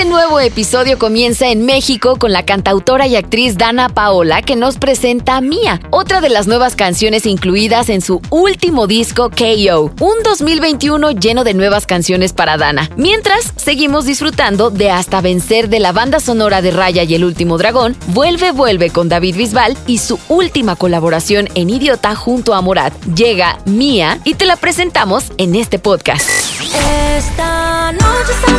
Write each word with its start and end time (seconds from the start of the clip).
Este 0.00 0.08
nuevo 0.08 0.40
episodio 0.40 0.98
comienza 0.98 1.48
en 1.48 1.66
México 1.66 2.16
con 2.16 2.32
la 2.32 2.46
cantautora 2.46 3.06
y 3.06 3.16
actriz 3.16 3.58
Dana 3.58 3.90
Paola 3.90 4.40
que 4.40 4.56
nos 4.56 4.78
presenta 4.78 5.38
Mía, 5.42 5.78
otra 5.90 6.22
de 6.22 6.30
las 6.30 6.46
nuevas 6.46 6.74
canciones 6.74 7.26
incluidas 7.26 7.90
en 7.90 8.00
su 8.00 8.22
último 8.30 8.86
disco 8.86 9.28
KO, 9.28 9.92
un 10.00 10.22
2021 10.24 11.10
lleno 11.10 11.44
de 11.44 11.52
nuevas 11.52 11.84
canciones 11.84 12.32
para 12.32 12.56
Dana. 12.56 12.88
Mientras, 12.96 13.52
seguimos 13.56 14.06
disfrutando 14.06 14.70
de 14.70 14.90
Hasta 14.90 15.20
Vencer 15.20 15.68
de 15.68 15.80
la 15.80 15.92
banda 15.92 16.18
sonora 16.18 16.62
de 16.62 16.70
Raya 16.70 17.02
y 17.02 17.14
el 17.14 17.22
último 17.22 17.58
dragón, 17.58 17.94
Vuelve 18.06 18.52
Vuelve 18.52 18.88
con 18.88 19.10
David 19.10 19.36
Bisbal 19.36 19.76
y 19.86 19.98
su 19.98 20.18
última 20.30 20.76
colaboración 20.76 21.46
en 21.54 21.68
Idiota 21.68 22.14
junto 22.14 22.54
a 22.54 22.62
Morat. 22.62 22.94
Llega 23.14 23.58
Mía 23.66 24.18
y 24.24 24.32
te 24.32 24.46
la 24.46 24.56
presentamos 24.56 25.24
en 25.36 25.56
este 25.56 25.78
podcast. 25.78 26.26
Esta 27.18 27.92
noche 27.92 28.49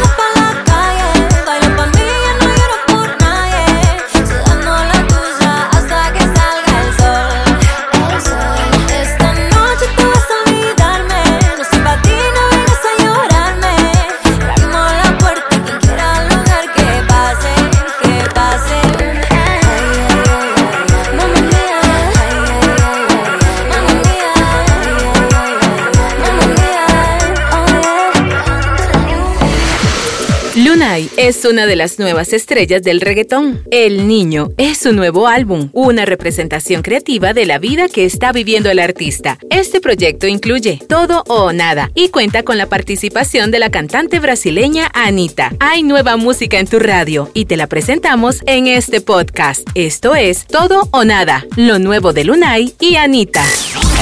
es 30.97 31.45
una 31.45 31.67
de 31.67 31.78
las 31.78 32.00
nuevas 32.00 32.34
estrellas 32.34 32.84
del 32.84 33.00
reggaetón. 33.00 33.64
El 33.72 34.09
Niño 34.09 34.50
es 34.58 34.80
su 34.80 34.92
nuevo 34.92 35.28
álbum, 35.28 35.70
una 35.72 36.06
representación 36.06 36.81
creativa 36.81 37.34
de 37.34 37.45
la 37.45 37.59
vida 37.59 37.88
que 37.88 38.03
está 38.03 38.34
viviendo 38.34 38.70
el 38.70 38.80
artista. 38.80 39.38
Este 39.50 39.80
proyecto 39.80 40.28
incluye 40.28 40.81
Todo 40.89 41.23
o 41.30 41.53
Nada 41.53 41.92
y 41.95 42.09
cuenta 42.09 42.44
con 42.44 42.58
la 42.58 42.66
participación 42.66 43.52
de 43.52 43.59
la 43.59 43.69
cantante 43.69 44.19
brasileña 44.19 44.89
Anita. 44.94 45.53
Hay 45.62 45.84
nueva 45.84 46.17
música 46.17 46.59
en 46.59 46.67
tu 46.67 46.78
radio 46.78 47.31
y 47.34 47.45
te 47.45 47.56
la 47.56 47.67
presentamos 47.67 48.42
en 48.45 48.67
este 48.67 49.00
podcast. 49.00 49.62
Esto 49.75 50.16
es 50.16 50.45
Todo 50.45 50.89
o 50.92 51.06
Nada, 51.06 51.45
lo 51.56 51.80
nuevo 51.80 52.12
de 52.12 52.25
Lunay 52.25 52.75
y 52.81 52.95
Anita. 52.95 53.45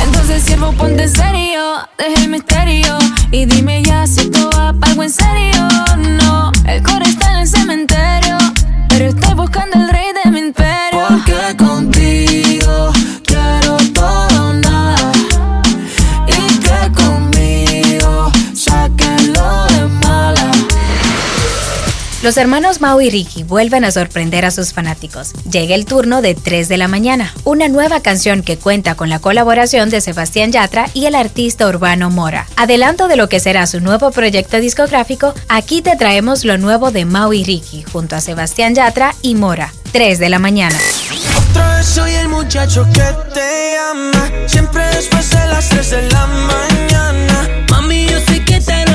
Entonces 0.05 0.41
siervo 0.41 0.71
ponte 0.71 1.07
serio, 1.07 1.77
deja 1.99 2.23
el 2.23 2.29
misterio 2.29 2.97
y 3.31 3.45
dime 3.45 3.83
ya 3.83 4.07
si 4.07 4.27
todo 4.29 4.49
va 4.51 4.73
algo 4.81 5.03
en 5.03 5.09
serio. 5.11 5.67
No, 5.97 6.51
el 6.69 6.83
core 6.83 7.08
Los 22.29 22.37
hermanos 22.37 22.79
Mao 22.79 23.01
y 23.01 23.09
Ricky 23.09 23.41
vuelven 23.41 23.83
a 23.83 23.89
sorprender 23.89 24.45
a 24.45 24.51
sus 24.51 24.71
fanáticos. 24.71 25.33
Llega 25.49 25.73
el 25.73 25.85
turno 25.85 26.21
de 26.21 26.35
3 26.35 26.69
de 26.69 26.77
la 26.77 26.87
mañana, 26.87 27.33
una 27.43 27.67
nueva 27.69 28.01
canción 28.01 28.43
que 28.43 28.55
cuenta 28.55 28.93
con 28.93 29.09
la 29.09 29.17
colaboración 29.17 29.89
de 29.89 29.99
Sebastián 29.99 30.51
Yatra 30.51 30.91
y 30.93 31.07
el 31.07 31.15
artista 31.15 31.67
urbano 31.67 32.11
Mora. 32.11 32.45
Adelanto 32.55 33.07
de 33.07 33.15
lo 33.15 33.29
que 33.29 33.39
será 33.39 33.65
su 33.65 33.79
nuevo 33.79 34.11
proyecto 34.11 34.59
discográfico, 34.59 35.33
aquí 35.47 35.81
te 35.81 35.95
traemos 35.95 36.45
lo 36.45 36.59
nuevo 36.59 36.91
de 36.91 37.05
Mao 37.05 37.33
y 37.33 37.43
Ricky 37.43 37.81
junto 37.81 38.15
a 38.15 38.21
Sebastián 38.21 38.75
Yatra 38.75 39.15
y 39.23 39.33
Mora. 39.33 39.73
3 39.91 40.19
de 40.19 40.29
la 40.29 40.37
mañana. 40.37 40.77
Soy 41.81 42.13
el 42.13 42.29
muchacho 42.29 42.85
que 42.93 43.07
te 43.33 43.49
siempre 44.45 44.83
después 44.89 45.31
de 45.31 45.47
las 45.47 45.67
3 45.69 45.89
de 45.89 46.11
la 46.11 46.27
mañana. 46.27 47.49
Mami, 47.71 48.05
yo 48.05 48.19
sé 48.19 48.45
que 48.45 48.61
te 48.61 48.85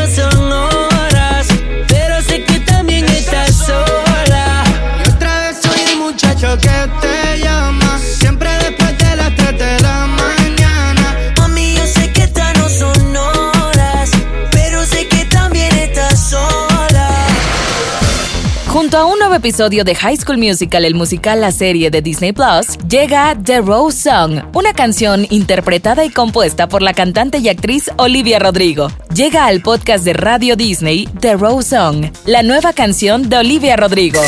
Junto 18.74 18.98
a 18.98 19.06
un 19.06 19.20
nuevo 19.20 19.36
episodio 19.36 19.84
de 19.84 19.94
High 19.94 20.16
School 20.16 20.36
Musical, 20.36 20.84
el 20.84 20.96
musical 20.96 21.40
La 21.40 21.52
Serie 21.52 21.92
de 21.92 22.02
Disney 22.02 22.32
Plus, 22.32 22.76
llega 22.88 23.38
The 23.40 23.60
Rose 23.60 24.10
Song, 24.10 24.42
una 24.52 24.72
canción 24.72 25.28
interpretada 25.30 26.04
y 26.04 26.10
compuesta 26.10 26.68
por 26.68 26.82
la 26.82 26.92
cantante 26.92 27.38
y 27.38 27.48
actriz 27.48 27.88
Olivia 27.98 28.40
Rodrigo. 28.40 28.88
Llega 29.14 29.46
al 29.46 29.62
podcast 29.62 30.04
de 30.04 30.14
Radio 30.14 30.56
Disney 30.56 31.06
The 31.20 31.36
Rose 31.36 31.68
Song, 31.68 32.06
la 32.26 32.42
nueva 32.42 32.72
canción 32.72 33.28
de 33.28 33.38
Olivia 33.38 33.76
Rodrigo. 33.76 34.20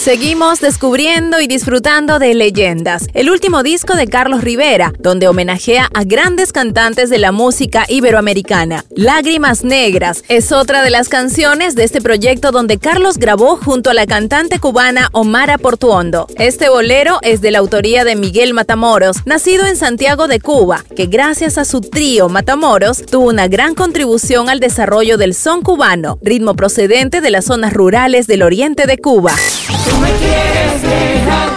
Seguimos 0.00 0.60
descubriendo 0.60 1.42
y 1.42 1.46
disfrutando 1.46 2.18
de 2.18 2.34
leyendas, 2.34 3.06
el 3.12 3.28
último 3.28 3.62
disco 3.62 3.96
de 3.96 4.06
Carlos 4.06 4.42
Rivera, 4.42 4.94
donde 4.98 5.28
homenajea 5.28 5.90
a 5.92 6.04
grandes 6.04 6.52
cantantes 6.52 7.10
de 7.10 7.18
la 7.18 7.32
música 7.32 7.84
iberoamericana. 7.86 8.86
Lágrimas 8.96 9.62
Negras 9.62 10.24
es 10.28 10.52
otra 10.52 10.82
de 10.82 10.88
las 10.88 11.10
canciones 11.10 11.74
de 11.74 11.84
este 11.84 12.00
proyecto 12.00 12.50
donde 12.50 12.78
Carlos 12.78 13.18
grabó 13.18 13.58
junto 13.58 13.90
a 13.90 13.94
la 13.94 14.06
cantante 14.06 14.58
cubana 14.58 15.10
Omara 15.12 15.58
Portuondo. 15.58 16.28
Este 16.36 16.70
bolero 16.70 17.18
es 17.20 17.42
de 17.42 17.50
la 17.50 17.58
autoría 17.58 18.02
de 18.02 18.16
Miguel 18.16 18.54
Matamoros, 18.54 19.18
nacido 19.26 19.66
en 19.66 19.76
Santiago 19.76 20.28
de 20.28 20.40
Cuba, 20.40 20.82
que 20.96 21.08
gracias 21.08 21.58
a 21.58 21.66
su 21.66 21.82
trío 21.82 22.30
Matamoros 22.30 23.04
tuvo 23.04 23.28
una 23.28 23.48
gran 23.48 23.74
contribución 23.74 24.48
al 24.48 24.60
desarrollo 24.60 25.18
del 25.18 25.34
son 25.34 25.60
cubano, 25.60 26.18
ritmo 26.22 26.56
procedente 26.56 27.20
de 27.20 27.30
las 27.30 27.44
zonas 27.44 27.74
rurales 27.74 28.26
del 28.26 28.42
oriente 28.42 28.86
de 28.86 28.96
Cuba. 28.96 29.34
Tú 29.84 29.96
me 30.00 30.10
quieres 30.22 30.82
dejar, 30.82 31.48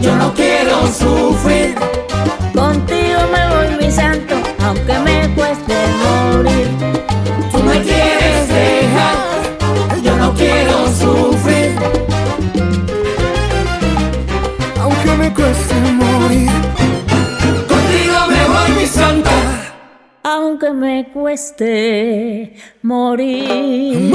yo 0.00 0.16
no 0.16 0.32
quiero 0.34 0.86
sufrir. 0.86 1.74
Contigo 2.54 3.20
me 3.32 3.42
voy, 3.54 3.68
mi 3.86 3.90
santo, 3.90 4.34
aunque 4.64 4.98
me 5.06 5.34
cueste 5.34 5.74
morir. 6.02 6.68
Tú 7.52 7.58
me 7.62 7.82
quieres 7.82 8.48
dejar, 8.48 9.16
yo 10.02 10.16
no 10.16 10.34
quiero 10.34 10.86
sufrir. 10.88 11.76
Aunque 14.80 15.10
me 15.16 15.34
cueste 15.34 15.74
morir. 15.74 16.50
Contigo 17.68 18.18
me 18.28 18.44
voy, 18.52 18.70
mi 18.80 18.86
santa. 18.86 19.30
Aunque 20.22 20.70
me 20.72 21.08
cueste 21.12 22.54
morir. 22.82 24.12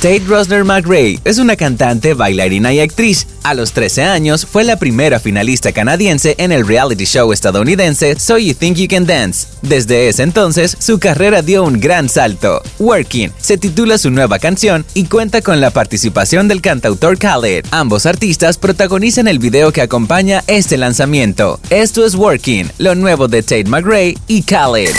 Tate 0.00 0.22
Rosner 0.26 0.64
McRae 0.64 1.20
es 1.26 1.36
una 1.36 1.56
cantante, 1.56 2.14
bailarina 2.14 2.72
y 2.72 2.80
actriz. 2.80 3.26
A 3.42 3.52
los 3.52 3.72
13 3.72 4.04
años 4.04 4.46
fue 4.46 4.64
la 4.64 4.78
primera 4.78 5.20
finalista 5.20 5.72
canadiense 5.72 6.36
en 6.38 6.52
el 6.52 6.66
reality 6.66 7.04
show 7.04 7.34
estadounidense 7.34 8.18
So 8.18 8.38
You 8.38 8.54
Think 8.54 8.78
You 8.78 8.88
Can 8.88 9.04
Dance. 9.04 9.48
Desde 9.60 10.08
ese 10.08 10.22
entonces, 10.22 10.74
su 10.80 10.98
carrera 10.98 11.42
dio 11.42 11.64
un 11.64 11.80
gran 11.80 12.08
salto. 12.08 12.62
Working 12.78 13.30
se 13.38 13.58
titula 13.58 13.98
su 13.98 14.10
nueva 14.10 14.38
canción 14.38 14.86
y 14.94 15.04
cuenta 15.04 15.42
con 15.42 15.60
la 15.60 15.70
participación 15.70 16.48
del 16.48 16.62
cantautor 16.62 17.18
Khaled. 17.18 17.66
Ambos 17.70 18.06
artistas 18.06 18.56
protagonizan 18.56 19.28
el 19.28 19.38
video 19.38 19.70
que 19.70 19.82
acompaña 19.82 20.42
este 20.46 20.78
lanzamiento. 20.78 21.60
Esto 21.68 22.06
es 22.06 22.14
Working, 22.14 22.70
lo 22.78 22.94
nuevo 22.94 23.28
de 23.28 23.42
Tate 23.42 23.64
McRae 23.64 24.16
y 24.28 24.44
Khaled. 24.44 24.94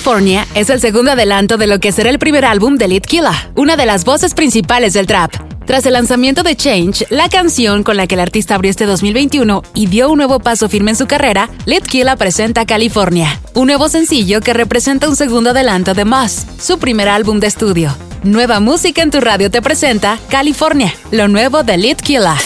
California 0.00 0.46
es 0.54 0.70
el 0.70 0.80
segundo 0.80 1.10
adelanto 1.10 1.58
de 1.58 1.66
lo 1.66 1.78
que 1.78 1.92
será 1.92 2.08
el 2.08 2.18
primer 2.18 2.46
álbum 2.46 2.76
de 2.76 3.02
Killa, 3.02 3.50
una 3.54 3.76
de 3.76 3.84
las 3.84 4.06
voces 4.06 4.32
principales 4.32 4.94
del 4.94 5.06
trap. 5.06 5.34
Tras 5.66 5.84
el 5.84 5.92
lanzamiento 5.92 6.42
de 6.42 6.56
Change, 6.56 7.04
la 7.10 7.28
canción 7.28 7.82
con 7.82 7.98
la 7.98 8.06
que 8.06 8.14
el 8.14 8.22
artista 8.22 8.54
abrió 8.54 8.70
este 8.70 8.86
2021 8.86 9.62
y 9.74 9.88
dio 9.88 10.08
un 10.08 10.16
nuevo 10.16 10.40
paso 10.40 10.70
firme 10.70 10.92
en 10.92 10.96
su 10.96 11.06
carrera, 11.06 11.50
Killa 11.86 12.16
presenta 12.16 12.64
California, 12.64 13.38
un 13.52 13.66
nuevo 13.66 13.90
sencillo 13.90 14.40
que 14.40 14.54
representa 14.54 15.06
un 15.06 15.16
segundo 15.16 15.50
adelanto 15.50 15.92
de 15.92 16.06
Moss, 16.06 16.46
su 16.58 16.78
primer 16.78 17.10
álbum 17.10 17.38
de 17.38 17.48
estudio. 17.48 17.94
Nueva 18.22 18.58
música 18.58 19.02
en 19.02 19.10
tu 19.10 19.20
radio 19.20 19.50
te 19.50 19.60
presenta 19.60 20.18
California, 20.30 20.94
lo 21.10 21.28
nuevo 21.28 21.62
de 21.62 21.94
Killa. 22.02 22.36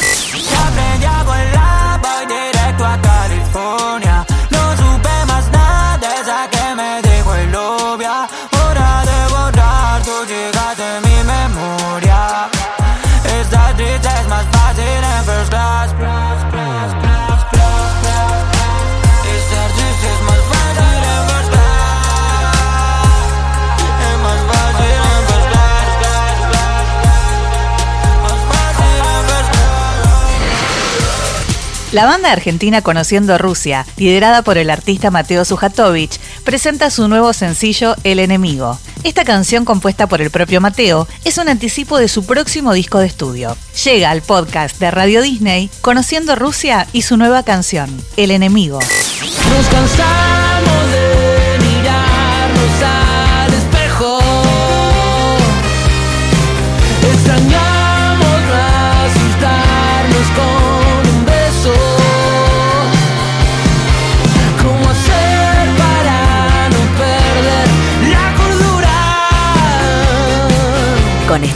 La 31.95 32.07
banda 32.07 32.33
argentina 32.33 32.83
Conociendo 32.83 33.39
Rusia, 33.39 33.87
liderada 33.99 34.43
por 34.43 34.59
el 34.59 34.69
artista 34.71 35.13
Mateo 35.13 35.45
Sujatovich, 35.45 36.19
presenta 36.43 36.91
su 36.91 37.07
nuevo 37.07 37.33
sencillo 37.33 37.95
El 38.03 38.19
Enemigo. 38.19 38.81
Esta 39.05 39.25
canción, 39.25 39.65
compuesta 39.65 40.09
por 40.09 40.21
el 40.21 40.31
propio 40.31 40.61
Mateo, 40.61 41.07
es 41.25 41.39
un 41.39 41.49
anticipo 41.49 41.97
de 41.99 42.09
su 42.09 42.27
próximo 42.27 42.73
disco 42.73 42.99
de 42.99 43.07
estudio. 43.07 43.57
Llega 43.85 44.11
al 44.11 44.23
podcast 44.23 44.81
de 44.81 44.91
Radio 44.91 45.23
Disney 45.23 45.71
Conociendo 45.83 46.35
Rusia 46.35 46.89
y 46.93 47.03
su 47.03 47.17
nueva 47.17 47.45
canción, 47.45 47.89
El 48.17 48.33
Enemigo. 48.33 48.81